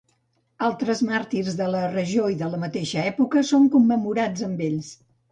Altres 0.67 1.01
màrtirs 1.09 1.57
de 1.59 1.67
la 1.75 1.81
regió 1.91 2.29
i 2.35 2.37
de 2.39 2.47
la 2.53 2.59
mateixa 2.63 3.03
època 3.11 3.43
són 3.51 3.67
commemorats 3.75 4.47
amb 4.49 4.65
ells. 4.69 4.89